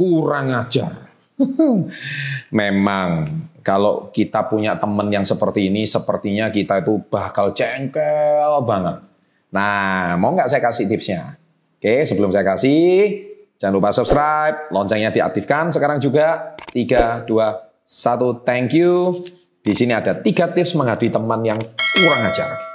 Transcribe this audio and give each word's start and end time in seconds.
kurang 0.00 0.48
ajar. 0.48 1.12
Memang 2.60 3.28
kalau 3.60 4.08
kita 4.08 4.48
punya 4.48 4.80
teman 4.80 5.12
yang 5.12 5.28
seperti 5.28 5.68
ini, 5.68 5.84
sepertinya 5.84 6.48
kita 6.48 6.80
itu 6.80 6.96
bakal 7.12 7.52
cengkel 7.52 8.64
banget. 8.64 9.04
Nah, 9.52 10.16
mau 10.16 10.32
nggak 10.32 10.48
saya 10.48 10.64
kasih 10.64 10.88
tipsnya? 10.88 11.36
Oke, 11.76 12.08
sebelum 12.08 12.32
saya 12.32 12.44
kasih, 12.48 13.28
jangan 13.60 13.76
lupa 13.76 13.92
subscribe, 13.92 14.72
loncengnya 14.72 15.12
diaktifkan 15.12 15.68
sekarang 15.68 16.00
juga. 16.00 16.56
3, 16.72 17.28
2, 17.28 17.84
1, 17.84 18.46
thank 18.48 18.72
you. 18.72 19.20
Di 19.60 19.76
sini 19.76 19.92
ada 19.92 20.16
tiga 20.16 20.48
tips 20.48 20.72
menghadapi 20.72 21.12
teman 21.12 21.44
yang 21.44 21.60
kurang 21.76 22.24
ajar. 22.24 22.69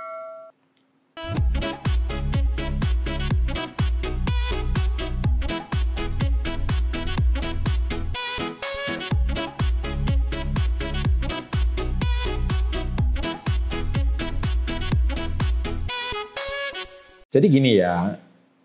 Jadi 17.36 17.52
gini 17.52 17.76
ya, 17.76 18.16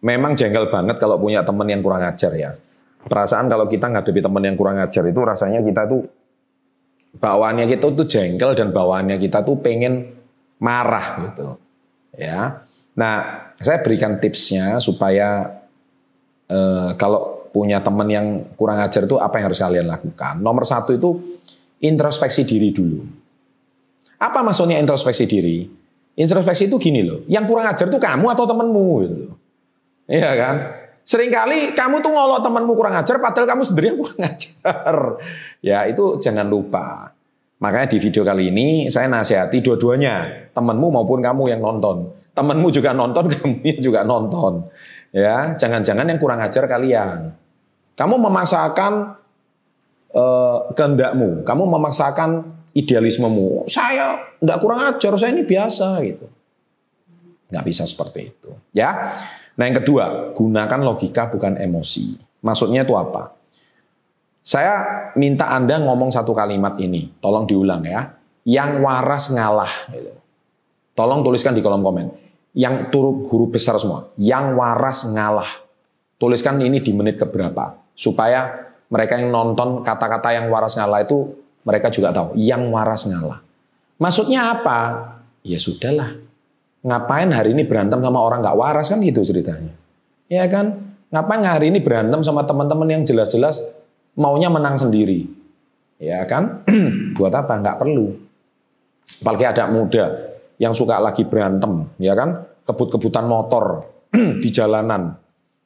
memang 0.06 0.38
jengkel 0.38 0.70
banget 0.70 1.02
kalau 1.02 1.18
punya 1.18 1.42
teman 1.42 1.66
yang 1.66 1.82
kurang 1.82 2.06
ajar 2.06 2.30
ya. 2.38 2.54
Perasaan 3.02 3.50
kalau 3.50 3.66
kita 3.66 3.90
ngadepi 3.90 4.22
teman 4.22 4.46
yang 4.46 4.54
kurang 4.54 4.78
ajar 4.78 5.02
itu 5.10 5.18
rasanya 5.26 5.58
kita 5.66 5.90
tuh 5.90 6.06
bawaannya 7.18 7.66
kita 7.66 7.90
tuh 7.90 8.06
jengkel 8.06 8.54
dan 8.54 8.70
bawaannya 8.70 9.18
kita 9.18 9.42
tuh 9.42 9.58
pengen 9.58 10.14
marah 10.62 11.18
gitu. 11.26 11.58
Ya. 12.14 12.62
Nah, 12.94 13.14
saya 13.58 13.82
berikan 13.82 14.22
tipsnya 14.22 14.78
supaya 14.78 15.58
eh, 16.46 16.94
kalau 16.94 17.50
punya 17.50 17.82
teman 17.82 18.06
yang 18.06 18.26
kurang 18.54 18.78
ajar 18.78 19.10
itu 19.10 19.18
apa 19.18 19.42
yang 19.42 19.50
harus 19.50 19.58
kalian 19.58 19.90
lakukan. 19.90 20.38
Nomor 20.38 20.62
satu 20.62 20.94
itu 20.94 21.10
introspeksi 21.82 22.46
diri 22.46 22.70
dulu. 22.70 23.02
Apa 24.20 24.44
maksudnya 24.46 24.78
introspeksi 24.78 25.26
diri? 25.26 25.79
Introspeksi 26.20 26.68
itu 26.68 26.76
gini 26.76 27.00
loh, 27.00 27.24
yang 27.32 27.48
kurang 27.48 27.72
ajar 27.72 27.88
tuh 27.88 27.96
kamu 27.96 28.28
atau 28.36 28.44
temenmu 28.44 28.86
gitu 29.00 29.16
loh. 29.24 29.34
Iya 30.04 30.30
kan? 30.36 30.56
Seringkali 31.00 31.72
kamu 31.72 32.04
tuh 32.04 32.12
ngolok 32.12 32.44
temenmu 32.44 32.72
kurang 32.76 32.94
ajar 33.00 33.16
padahal 33.16 33.48
kamu 33.48 33.62
sendiri 33.64 33.96
kurang 33.96 34.20
ajar. 34.28 34.94
Ya 35.64 35.88
itu 35.88 36.20
jangan 36.20 36.44
lupa. 36.44 37.16
Makanya 37.60 37.92
di 37.92 37.98
video 38.00 38.20
kali 38.20 38.52
ini 38.52 38.92
saya 38.92 39.08
nasihati 39.08 39.64
dua-duanya, 39.64 40.48
temenmu 40.52 40.92
maupun 40.92 41.24
kamu 41.24 41.56
yang 41.56 41.60
nonton. 41.64 42.12
Temenmu 42.36 42.68
juga 42.68 42.92
nonton, 42.92 43.24
kamu 43.32 43.80
juga 43.80 44.04
nonton. 44.04 44.68
Ya, 45.10 45.56
jangan-jangan 45.56 46.06
yang 46.06 46.20
kurang 46.20 46.40
ajar 46.44 46.68
kalian. 46.68 47.34
Kamu 47.96 48.16
memaksakan 48.16 49.18
uh, 50.14 50.58
kehendakmu, 50.72 51.42
kamu 51.42 51.62
memaksakan 51.66 52.59
idealismemu. 52.74 53.66
Saya 53.66 54.36
tidak 54.38 54.58
kurang 54.62 54.80
ajar, 54.86 55.12
saya 55.18 55.30
ini 55.34 55.42
biasa 55.46 56.00
gitu. 56.06 56.26
Nggak 57.50 57.64
bisa 57.66 57.82
seperti 57.84 58.30
itu. 58.30 58.50
Ya. 58.70 59.16
Nah 59.58 59.64
yang 59.66 59.82
kedua, 59.82 60.30
gunakan 60.32 60.80
logika 60.80 61.28
bukan 61.28 61.58
emosi. 61.58 62.16
Maksudnya 62.40 62.86
itu 62.86 62.94
apa? 62.96 63.34
Saya 64.40 65.12
minta 65.18 65.52
Anda 65.52 65.82
ngomong 65.82 66.08
satu 66.08 66.32
kalimat 66.32 66.78
ini. 66.80 67.10
Tolong 67.20 67.44
diulang 67.44 67.84
ya. 67.84 68.08
Yang 68.46 68.70
waras 68.80 69.24
ngalah. 69.28 69.74
Gitu. 69.92 70.14
Tolong 70.96 71.20
tuliskan 71.20 71.52
di 71.52 71.60
kolom 71.60 71.84
komen. 71.84 72.06
Yang 72.56 72.88
turut 72.88 73.28
huruf 73.28 73.52
besar 73.52 73.76
semua. 73.76 74.08
Yang 74.16 74.56
waras 74.56 75.04
ngalah. 75.06 75.50
Tuliskan 76.16 76.56
ini 76.62 76.80
di 76.80 76.96
menit 76.96 77.20
keberapa. 77.20 77.76
Supaya 77.92 78.70
mereka 78.88 79.20
yang 79.20 79.28
nonton 79.28 79.84
kata-kata 79.84 80.34
yang 80.34 80.48
waras 80.48 80.74
ngalah 80.74 81.04
itu 81.04 81.39
mereka 81.64 81.92
juga 81.92 82.10
tahu 82.10 82.36
yang 82.38 82.72
waras 82.72 83.04
ngalah. 83.08 83.40
Maksudnya 84.00 84.56
apa? 84.56 84.78
Ya 85.44 85.60
sudahlah. 85.60 86.16
Ngapain 86.80 87.28
hari 87.28 87.52
ini 87.52 87.68
berantem 87.68 88.00
sama 88.00 88.24
orang 88.24 88.40
nggak 88.40 88.56
waras 88.56 88.88
kan 88.88 89.04
gitu 89.04 89.20
ceritanya. 89.20 89.76
Ya 90.32 90.48
kan? 90.48 90.96
Ngapain 91.12 91.44
hari 91.44 91.68
ini 91.68 91.84
berantem 91.84 92.24
sama 92.24 92.48
teman-teman 92.48 92.88
yang 92.88 93.02
jelas-jelas 93.04 93.60
maunya 94.16 94.48
menang 94.48 94.80
sendiri. 94.80 95.28
Ya 96.00 96.24
kan? 96.24 96.64
Buat 97.16 97.36
apa? 97.36 97.60
Nggak 97.60 97.78
perlu. 97.84 98.16
Apalagi 99.20 99.44
ada 99.44 99.68
muda 99.68 100.04
yang 100.56 100.72
suka 100.72 100.96
lagi 100.96 101.28
berantem, 101.28 101.88
ya 102.00 102.16
kan? 102.16 102.48
Kebut-kebutan 102.64 103.28
motor 103.28 103.84
di 104.42 104.48
jalanan, 104.48 105.12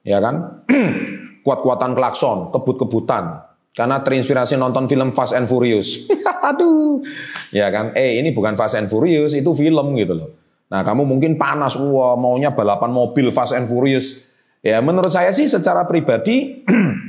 ya 0.02 0.18
kan? 0.18 0.64
Kuat-kuatan 1.44 1.92
klakson, 1.92 2.50
kebut-kebutan, 2.50 3.53
karena 3.74 4.00
terinspirasi 4.00 4.54
nonton 4.54 4.86
film 4.86 5.10
Fast 5.10 5.34
and 5.34 5.50
Furious. 5.50 6.06
Aduh. 6.54 7.02
Ya 7.50 7.68
kan? 7.74 7.90
Eh, 7.98 8.22
ini 8.22 8.30
bukan 8.30 8.54
Fast 8.54 8.78
and 8.78 8.86
Furious, 8.86 9.34
itu 9.34 9.50
film 9.50 9.98
gitu 9.98 10.14
loh. 10.14 10.30
Nah, 10.70 10.86
kamu 10.86 11.02
mungkin 11.04 11.34
panas, 11.36 11.74
wah 11.76 12.14
maunya 12.14 12.54
balapan 12.54 12.94
mobil 12.94 13.34
Fast 13.34 13.52
and 13.58 13.66
Furious. 13.66 14.30
Ya, 14.64 14.80
menurut 14.80 15.10
saya 15.10 15.28
sih 15.34 15.44
secara 15.50 15.84
pribadi 15.84 16.64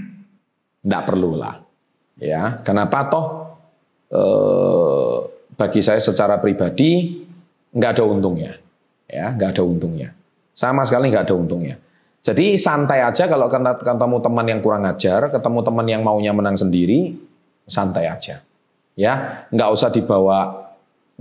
enggak 0.85 1.03
perlu 1.07 1.37
lah. 1.39 1.61
Ya, 2.19 2.59
kenapa 2.65 3.07
toh 3.07 3.25
eh, 4.09 5.17
bagi 5.55 5.79
saya 5.85 6.01
secara 6.01 6.41
pribadi 6.41 7.23
nggak 7.71 7.91
ada 7.95 8.03
untungnya. 8.03 8.57
Ya, 9.05 9.31
nggak 9.31 9.55
ada 9.55 9.63
untungnya. 9.63 10.11
Sama 10.51 10.83
sekali 10.83 11.13
nggak 11.13 11.29
ada 11.29 11.35
untungnya. 11.37 11.77
Jadi 12.25 12.57
santai 12.57 13.05
aja 13.05 13.29
kalau 13.29 13.45
ketemu 13.45 14.17
teman 14.17 14.45
yang 14.49 14.57
kurang 14.57 14.89
ajar, 14.89 15.29
ketemu 15.29 15.61
teman 15.61 15.85
yang 15.85 16.01
maunya 16.01 16.33
menang 16.33 16.57
sendiri, 16.57 17.13
santai 17.69 18.09
aja. 18.09 18.41
Ya, 18.97 19.45
nggak 19.53 19.69
usah 19.69 19.93
dibawa 19.93 20.65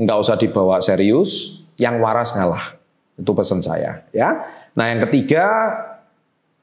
nggak 0.00 0.19
usah 0.19 0.41
dibawa 0.41 0.81
serius, 0.81 1.60
yang 1.76 2.00
waras 2.00 2.32
ngalah. 2.32 2.81
Itu 3.20 3.37
pesan 3.37 3.60
saya, 3.60 4.03
ya. 4.10 4.48
Nah, 4.75 4.91
yang 4.91 5.04
ketiga 5.06 5.70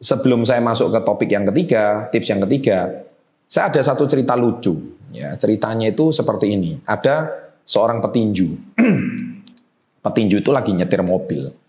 sebelum 0.02 0.44
saya 0.44 0.59
masuk 0.59 0.91
ke 0.91 1.00
topik 1.06 1.29
yang 1.31 1.47
ketiga, 1.47 2.09
tips 2.12 2.28
yang 2.28 2.41
ketiga, 2.44 3.08
saya 3.46 3.72
ada 3.72 3.79
satu 3.85 4.03
cerita 4.09 4.35
lucu. 4.35 4.73
Ya, 5.13 5.38
ceritanya 5.38 5.91
itu 5.91 6.12
seperti 6.12 6.56
ini. 6.56 6.81
Ada 6.84 7.29
seorang 7.63 8.02
petinju. 8.03 8.47
petinju 10.03 10.41
itu 10.41 10.50
lagi 10.50 10.73
nyetir 10.73 11.06
mobil. 11.06 11.60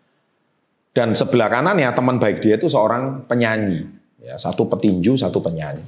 Dan 0.93 1.17
sebelah 1.17 1.49
kanan 1.49 1.81
ya 1.81 1.97
teman 1.97 2.21
baik 2.21 2.45
dia 2.45 2.61
itu 2.61 2.69
seorang 2.69 3.25
penyanyi. 3.25 3.89
Ya, 4.21 4.37
satu 4.37 4.69
petinju, 4.69 5.17
satu 5.17 5.41
penyanyi. 5.41 5.83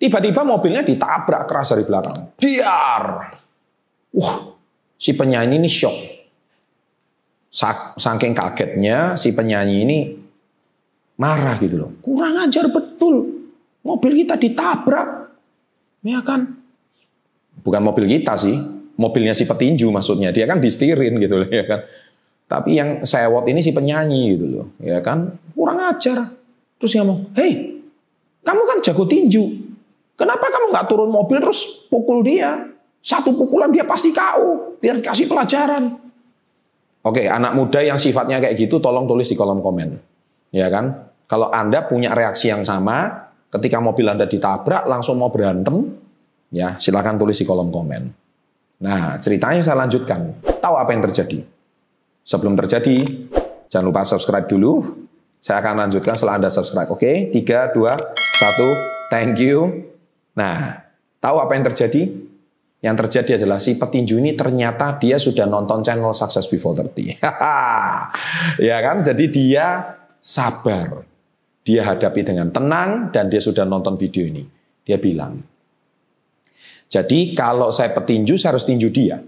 Tiba-tiba 0.00 0.46
mobilnya 0.46 0.80
ditabrak 0.80 1.44
keras 1.44 1.74
dari 1.76 1.84
belakang. 1.84 2.32
Diar. 2.40 3.36
Wah, 4.16 4.36
si 4.96 5.12
penyanyi 5.12 5.60
ini 5.60 5.68
shock. 5.68 5.92
Saking 7.98 8.32
kagetnya 8.32 9.18
si 9.18 9.34
penyanyi 9.34 9.76
ini 9.82 9.98
marah 11.18 11.58
gitu 11.58 11.76
loh. 11.84 11.90
Kurang 12.00 12.38
ajar 12.46 12.70
betul. 12.70 13.44
Mobil 13.82 14.24
kita 14.24 14.38
ditabrak. 14.38 15.34
Ya 16.06 16.22
kan? 16.24 16.54
Bukan 17.60 17.82
mobil 17.84 18.08
kita 18.08 18.38
sih. 18.40 18.56
Mobilnya 18.96 19.36
si 19.36 19.44
petinju 19.44 19.90
maksudnya. 19.92 20.32
Dia 20.32 20.48
kan 20.48 20.62
distirin 20.64 21.18
gitu 21.20 21.44
loh 21.44 21.50
ya 21.50 21.66
kan. 21.68 21.84
Tapi 22.50 22.74
yang 22.74 23.06
sewot 23.06 23.46
ini 23.46 23.62
si 23.62 23.70
penyanyi 23.70 24.34
gitu 24.34 24.46
loh, 24.50 24.66
ya 24.82 24.98
kan 24.98 25.38
kurang 25.54 25.78
ajar. 25.86 26.34
Terus 26.82 26.98
ngomong, 26.98 27.30
hei, 27.38 27.78
kamu 28.42 28.62
kan 28.66 28.78
jago 28.82 29.06
tinju, 29.06 29.44
kenapa 30.18 30.50
kamu 30.50 30.74
nggak 30.74 30.86
turun 30.90 31.14
mobil 31.14 31.38
terus 31.38 31.86
pukul 31.86 32.26
dia? 32.26 32.66
Satu 32.98 33.38
pukulan 33.38 33.70
dia 33.70 33.86
pasti 33.86 34.10
kau, 34.10 34.74
biar 34.82 34.98
kasih 34.98 35.30
pelajaran. 35.30 35.94
Oke, 37.06 37.30
anak 37.30 37.54
muda 37.54 37.86
yang 37.86 38.02
sifatnya 38.02 38.42
kayak 38.42 38.58
gitu, 38.58 38.82
tolong 38.82 39.06
tulis 39.06 39.30
di 39.30 39.38
kolom 39.38 39.62
komen, 39.62 39.94
ya 40.50 40.66
kan? 40.68 41.06
Kalau 41.30 41.54
anda 41.54 41.86
punya 41.86 42.10
reaksi 42.12 42.50
yang 42.50 42.66
sama, 42.66 43.30
ketika 43.54 43.78
mobil 43.78 44.10
anda 44.10 44.26
ditabrak 44.26 44.90
langsung 44.90 45.22
mau 45.22 45.30
berantem, 45.30 45.86
ya 46.50 46.74
silakan 46.82 47.14
tulis 47.14 47.38
di 47.38 47.46
kolom 47.46 47.70
komen. 47.70 48.02
Nah, 48.82 49.16
ceritanya 49.22 49.62
saya 49.62 49.86
lanjutkan. 49.86 50.34
Tahu 50.60 50.74
apa 50.74 50.90
yang 50.90 51.06
terjadi? 51.06 51.40
Sebelum 52.30 52.54
terjadi, 52.54 53.02
jangan 53.66 53.90
lupa 53.90 54.06
subscribe 54.06 54.46
dulu. 54.46 55.02
Saya 55.42 55.58
akan 55.66 55.82
lanjutkan 55.82 56.14
setelah 56.14 56.38
Anda 56.38 56.46
subscribe. 56.46 56.86
Oke, 56.94 57.26
3, 57.34 57.74
2, 57.74 57.74
1, 57.74 59.10
thank 59.10 59.42
you. 59.42 59.90
Nah, 60.38 60.78
tahu 61.18 61.42
apa 61.42 61.58
yang 61.58 61.66
terjadi? 61.66 62.06
Yang 62.86 62.96
terjadi 63.02 63.42
adalah 63.42 63.58
si 63.58 63.74
petinju 63.74 64.22
ini 64.22 64.38
ternyata 64.38 64.94
dia 65.02 65.18
sudah 65.18 65.42
nonton 65.42 65.82
channel 65.82 66.14
Success 66.14 66.46
Before 66.46 66.78
30. 66.78 67.18
ya 68.70 68.78
kan? 68.78 69.02
Jadi 69.02 69.24
dia 69.26 69.98
sabar. 70.22 71.02
Dia 71.66 71.82
hadapi 71.82 72.22
dengan 72.22 72.54
tenang 72.54 73.10
dan 73.10 73.26
dia 73.26 73.42
sudah 73.42 73.66
nonton 73.66 73.98
video 73.98 74.22
ini. 74.22 74.46
Dia 74.86 75.02
bilang, 75.02 75.34
jadi 76.86 77.34
kalau 77.34 77.74
saya 77.74 77.90
petinju, 77.90 78.38
saya 78.38 78.54
harus 78.54 78.64
tinju 78.64 78.86
dia. 78.88 79.18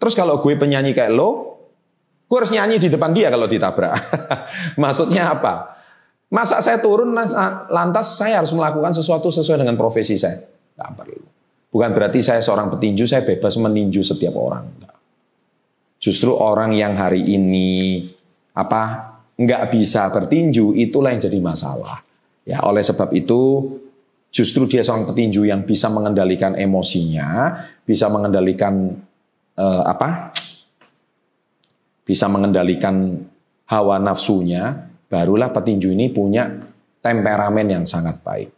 Terus 0.00 0.16
kalau 0.16 0.40
gue 0.40 0.56
penyanyi 0.56 0.96
kayak 0.96 1.12
lo, 1.12 1.49
Gue 2.30 2.36
harus 2.38 2.54
nyanyi 2.54 2.78
di 2.78 2.86
depan 2.86 3.10
dia 3.10 3.26
kalau 3.26 3.50
ditabrak. 3.50 3.90
Maksudnya 4.82 5.34
apa? 5.34 5.82
Masa 6.30 6.62
saya 6.62 6.78
turun 6.78 7.10
lantas 7.74 8.14
saya 8.14 8.38
harus 8.38 8.54
melakukan 8.54 8.94
sesuatu 8.94 9.34
sesuai 9.34 9.66
dengan 9.66 9.74
profesi 9.74 10.14
saya? 10.14 10.38
Tidak 10.38 10.90
perlu. 10.94 11.26
Bukan 11.74 11.90
berarti 11.90 12.22
saya 12.22 12.38
seorang 12.38 12.70
petinju, 12.70 13.02
saya 13.02 13.26
bebas 13.26 13.58
meninju 13.58 14.06
setiap 14.06 14.38
orang. 14.38 14.62
Justru 15.98 16.30
orang 16.30 16.70
yang 16.70 16.94
hari 16.94 17.26
ini 17.34 18.06
apa 18.54 19.10
nggak 19.34 19.62
bisa 19.74 20.06
bertinju 20.14 20.78
itulah 20.78 21.10
yang 21.10 21.26
jadi 21.26 21.38
masalah. 21.42 21.98
Ya, 22.46 22.62
oleh 22.62 22.86
sebab 22.86 23.10
itu 23.10 23.74
justru 24.30 24.70
dia 24.70 24.86
seorang 24.86 25.10
petinju 25.10 25.50
yang 25.50 25.66
bisa 25.66 25.90
mengendalikan 25.90 26.54
emosinya, 26.54 27.58
bisa 27.82 28.06
mengendalikan 28.06 28.94
eh, 29.58 29.82
apa? 29.82 30.30
Bisa 32.10 32.26
mengendalikan 32.26 33.22
hawa 33.70 34.02
nafsunya, 34.02 34.90
barulah 35.06 35.54
petinju 35.54 35.94
ini 35.94 36.10
punya 36.10 36.50
temperamen 36.98 37.70
yang 37.70 37.84
sangat 37.86 38.18
baik. 38.26 38.50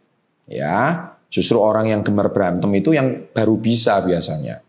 Ya, 0.48 1.12
justru 1.28 1.60
orang 1.60 1.92
yang 1.92 2.00
gemar 2.00 2.32
berantem 2.32 2.72
itu 2.72 2.96
yang 2.96 3.28
baru 3.36 3.60
bisa 3.60 4.00
biasanya. 4.00 4.64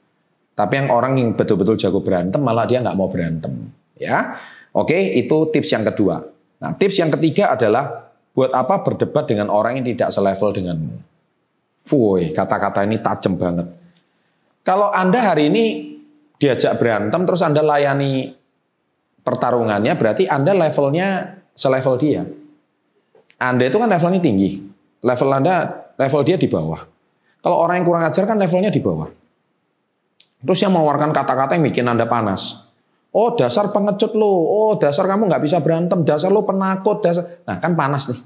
Tapi 0.54 0.84
yang 0.84 0.92
orang 0.92 1.16
yang 1.16 1.32
betul-betul 1.32 1.80
jago 1.80 2.04
berantem 2.04 2.44
malah 2.44 2.68
dia 2.68 2.84
nggak 2.84 2.98
mau 3.00 3.08
berantem. 3.08 3.72
Ya, 3.96 4.36
oke 4.76 4.94
itu 4.94 5.50
tips 5.50 5.70
yang 5.72 5.88
kedua. 5.88 6.22
Nah 6.60 6.76
tips 6.76 7.00
yang 7.00 7.10
ketiga 7.16 7.56
adalah 7.56 8.12
buat 8.36 8.52
apa 8.52 8.84
berdebat 8.84 9.32
dengan 9.32 9.48
orang 9.48 9.80
yang 9.80 9.96
tidak 9.96 10.12
selevel 10.12 10.52
denganmu. 10.52 10.96
Woi 11.88 12.36
kata-kata 12.36 12.86
ini 12.86 13.02
tajam 13.02 13.40
banget. 13.40 13.68
Kalau 14.64 14.94
anda 14.94 15.20
hari 15.20 15.50
ini 15.50 15.64
diajak 16.38 16.78
berantem 16.78 17.26
terus 17.26 17.42
anda 17.42 17.66
layani 17.66 18.43
pertarungannya 19.24 19.96
berarti 19.96 20.28
anda 20.28 20.52
levelnya 20.52 21.40
selevel 21.56 21.96
dia. 21.98 22.24
Anda 23.40 23.68
itu 23.68 23.78
kan 23.78 23.90
levelnya 23.90 24.22
tinggi. 24.24 24.62
Level 25.04 25.30
Anda, 25.36 25.56
level 26.00 26.22
dia 26.24 26.40
di 26.40 26.48
bawah. 26.48 26.80
Kalau 27.44 27.60
orang 27.60 27.84
yang 27.84 27.86
kurang 27.92 28.04
ajar 28.08 28.24
kan 28.24 28.40
levelnya 28.40 28.72
di 28.72 28.80
bawah. 28.80 29.12
Terus 30.44 30.60
yang 30.64 30.72
mengeluarkan 30.76 31.12
kata-kata 31.12 31.60
yang 31.60 31.64
bikin 31.68 31.84
Anda 31.88 32.08
panas. 32.08 32.72
Oh 33.14 33.36
dasar 33.36 33.70
pengecut 33.70 34.16
lo, 34.18 34.32
oh 34.48 34.74
dasar 34.80 35.06
kamu 35.06 35.30
nggak 35.30 35.44
bisa 35.44 35.62
berantem, 35.62 36.02
dasar 36.02 36.34
lo 36.34 36.48
penakut, 36.48 37.04
dasar. 37.04 37.44
Nah 37.46 37.60
kan 37.60 37.78
panas 37.78 38.10
nih. 38.10 38.20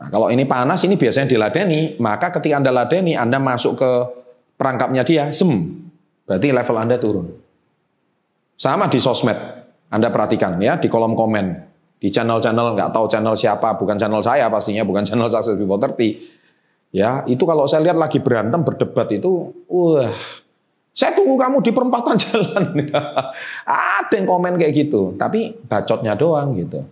Nah 0.00 0.08
kalau 0.08 0.32
ini 0.32 0.48
panas, 0.48 0.80
ini 0.88 0.96
biasanya 0.96 1.28
diladeni, 1.28 2.00
maka 2.00 2.32
ketika 2.32 2.56
Anda 2.56 2.72
ladeni, 2.72 3.12
Anda 3.12 3.36
masuk 3.36 3.76
ke 3.76 3.90
perangkapnya 4.56 5.04
dia, 5.04 5.28
sem, 5.34 5.52
berarti 6.24 6.48
level 6.48 6.76
Anda 6.80 6.96
turun. 6.96 7.28
Sama 8.56 8.88
di 8.88 8.96
sosmed, 8.96 9.36
Anda 9.90 10.08
perhatikan 10.14 10.56
ya, 10.62 10.78
di 10.78 10.86
kolom 10.86 11.18
komen 11.18 11.70
di 12.00 12.08
channel-channel 12.08 12.78
nggak 12.78 12.90
tahu 12.96 13.04
channel 13.12 13.36
siapa, 13.36 13.76
bukan 13.76 14.00
channel 14.00 14.24
saya 14.24 14.48
pastinya, 14.48 14.82
bukan 14.88 15.04
channel 15.08 15.28
Success 15.28 15.58
Before 15.60 15.78
30. 15.78 16.40
Ya, 16.90 17.22
itu 17.30 17.46
kalau 17.46 17.70
saya 17.70 17.86
lihat 17.86 17.94
lagi 18.00 18.18
berantem 18.18 18.66
berdebat 18.66 19.06
itu, 19.14 19.54
wah, 19.70 20.10
saya 20.90 21.14
tunggu 21.14 21.38
kamu 21.38 21.62
di 21.62 21.70
perempatan 21.70 22.18
jalan. 22.26 22.64
Ada 23.62 24.14
yang 24.18 24.26
komen 24.26 24.58
kayak 24.58 24.74
gitu, 24.74 25.14
tapi 25.14 25.54
bacotnya 25.54 26.18
doang 26.18 26.56
gitu. 26.58 26.82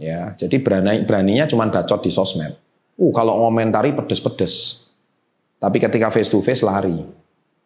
Ya, 0.00 0.34
jadi 0.34 0.58
berani 0.58 1.06
beraninya 1.06 1.46
cuma 1.46 1.70
bacot 1.70 2.02
di 2.02 2.10
sosmed. 2.10 2.50
Uh, 2.98 3.12
kalau 3.14 3.38
ngomentari 3.46 3.94
pedes-pedes. 3.94 4.88
Tapi 5.62 5.78
ketika 5.78 6.10
face 6.10 6.26
to 6.26 6.42
face 6.42 6.66
lari. 6.66 6.98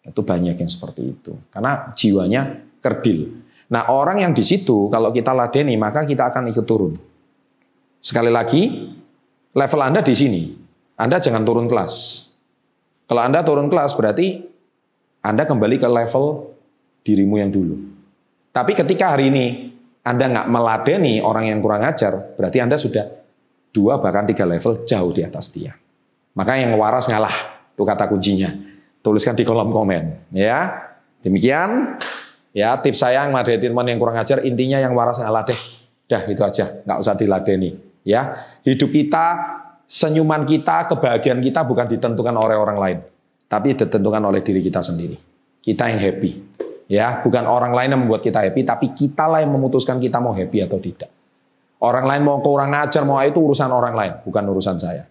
Itu 0.05 0.21
banyak 0.21 0.61
yang 0.61 0.71
seperti 0.71 1.03
itu. 1.17 1.33
Karena 1.49 1.89
jiwanya 1.97 2.61
kerdil. 2.85 3.46
Nah 3.67 3.91
orang 3.91 4.23
yang 4.23 4.33
di 4.33 4.47
situ 4.47 4.87
kalau 4.87 5.11
kita 5.11 5.35
ladeni 5.35 5.75
maka 5.75 6.07
kita 6.07 6.31
akan 6.31 6.51
ikut 6.51 6.67
turun. 6.67 6.95
Sekali 7.99 8.31
lagi 8.31 8.63
level 9.57 9.81
Anda 9.83 10.01
di 10.05 10.15
sini. 10.15 10.43
Anda 10.97 11.19
jangan 11.19 11.43
turun 11.43 11.67
kelas. 11.67 12.25
Kalau 13.11 13.23
Anda 13.23 13.43
turun 13.43 13.67
kelas 13.67 13.99
berarti 13.99 14.47
Anda 15.23 15.43
kembali 15.43 15.77
ke 15.83 15.89
level 15.91 16.55
dirimu 17.03 17.37
yang 17.43 17.51
dulu. 17.51 17.77
Tapi 18.55 18.73
ketika 18.73 19.15
hari 19.15 19.29
ini 19.29 19.47
Anda 20.07 20.31
nggak 20.31 20.49
meladeni 20.49 21.19
orang 21.19 21.51
yang 21.51 21.59
kurang 21.59 21.83
ajar, 21.83 22.39
berarti 22.39 22.63
Anda 22.63 22.79
sudah 22.79 23.05
dua 23.75 23.99
bahkan 23.99 24.25
tiga 24.25 24.47
level 24.47 24.87
jauh 24.87 25.11
di 25.11 25.27
atas 25.27 25.51
dia. 25.51 25.75
Maka 26.33 26.57
yang 26.57 26.73
waras 26.79 27.11
ngalah, 27.11 27.35
itu 27.75 27.83
kata 27.85 28.09
kuncinya. 28.09 28.49
Tuliskan 29.05 29.37
di 29.37 29.45
kolom 29.45 29.69
komen. 29.69 30.33
Ya, 30.33 30.89
demikian 31.21 32.01
Ya 32.57 32.73
tips 32.81 33.05
saya 33.05 33.29
yang 33.29 33.37
madeti 33.37 33.69
teman 33.69 33.85
yang 33.85 34.01
kurang 34.01 34.17
ajar 34.17 34.41
intinya 34.41 34.81
yang 34.81 34.97
waras 34.97 35.21
ngalah 35.21 35.45
deh. 35.45 35.61
Dah 36.09 36.25
itu 36.25 36.41
aja, 36.41 36.81
nggak 36.89 36.99
usah 37.05 37.13
diladeni. 37.13 37.77
Ya 38.01 38.49
hidup 38.65 38.89
kita, 38.89 39.27
senyuman 39.85 40.49
kita, 40.49 40.89
kebahagiaan 40.89 41.45
kita 41.45 41.69
bukan 41.69 41.85
ditentukan 41.85 42.33
oleh 42.33 42.57
orang 42.57 42.79
lain, 42.81 42.99
tapi 43.45 43.77
ditentukan 43.77 44.25
oleh 44.25 44.41
diri 44.41 44.65
kita 44.65 44.81
sendiri. 44.81 45.21
Kita 45.61 45.85
yang 45.93 46.01
happy. 46.01 46.33
Ya 46.89 47.21
bukan 47.21 47.45
orang 47.45 47.77
lain 47.77 47.93
yang 47.93 48.01
membuat 48.09 48.25
kita 48.25 48.41
happy, 48.41 48.65
tapi 48.65 48.89
kita 48.89 49.29
lah 49.29 49.45
yang 49.45 49.53
memutuskan 49.53 50.01
kita 50.01 50.17
mau 50.17 50.33
happy 50.33 50.65
atau 50.65 50.81
tidak. 50.81 51.13
Orang 51.77 52.09
lain 52.09 52.25
mau 52.25 52.41
kurang 52.41 52.73
ajar, 52.73 53.05
mau 53.05 53.21
itu 53.21 53.37
urusan 53.37 53.69
orang 53.69 53.93
lain, 53.93 54.13
bukan 54.25 54.45
urusan 54.49 54.81
saya. 54.81 55.05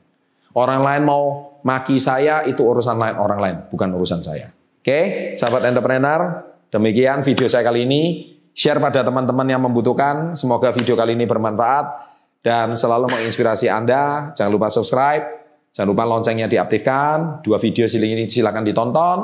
Orang 0.57 0.81
lain 0.81 1.05
mau 1.05 1.53
maki 1.61 2.01
saya, 2.01 2.41
itu 2.41 2.65
urusan 2.65 2.97
lain 2.97 3.21
orang 3.21 3.37
lain, 3.37 3.55
bukan 3.69 3.93
urusan 3.93 4.23
saya. 4.25 4.49
Oke, 4.81 5.35
sahabat 5.37 5.67
entrepreneur, 5.67 6.54
Demikian 6.75 7.23
video 7.23 7.47
saya 7.47 7.63
kali 7.63 7.87
ini. 7.87 8.03
Share 8.51 8.83
pada 8.83 8.99
teman-teman 8.99 9.47
yang 9.47 9.63
membutuhkan. 9.63 10.35
Semoga 10.35 10.75
video 10.75 10.99
kali 10.99 11.15
ini 11.15 11.23
bermanfaat 11.23 11.85
dan 12.43 12.75
selalu 12.75 13.07
menginspirasi 13.15 13.71
Anda. 13.71 14.35
Jangan 14.35 14.51
lupa 14.51 14.67
subscribe, 14.67 15.23
jangan 15.71 15.87
lupa 15.95 16.03
loncengnya 16.03 16.51
diaktifkan. 16.51 17.39
Dua 17.43 17.55
video 17.63 17.87
ini 17.87 18.27
silakan 18.27 18.67
ditonton 18.67 19.19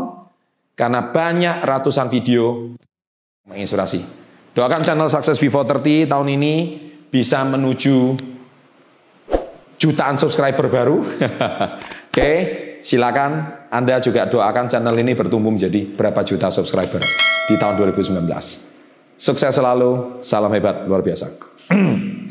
karena 0.80 1.12
banyak 1.12 1.60
ratusan 1.64 2.08
video 2.08 2.72
menginspirasi. 3.48 4.00
Doakan 4.56 4.84
channel 4.84 5.12
Success 5.12 5.40
Before 5.40 5.68
30 5.68 6.08
tahun 6.08 6.28
ini 6.32 6.56
bisa 7.08 7.44
menuju 7.44 8.16
jutaan 9.76 10.16
subscriber 10.16 10.68
baru. 10.72 11.04
Oke, 12.12 12.32
silakan 12.84 13.64
Anda 13.72 14.04
juga 14.04 14.28
doakan 14.28 14.68
channel 14.68 14.96
ini 15.00 15.16
bertumbuh 15.16 15.52
menjadi 15.52 15.88
berapa 15.88 16.20
juta 16.28 16.52
subscriber 16.52 17.31
di 17.46 17.56
tahun 17.58 17.78
2019. 17.78 18.26
Sukses 19.22 19.54
selalu, 19.54 20.18
salam 20.26 20.50
hebat 20.50 20.90
luar 20.90 21.06
biasa. 21.06 21.30